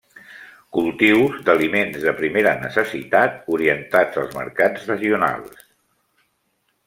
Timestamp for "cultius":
0.77-1.35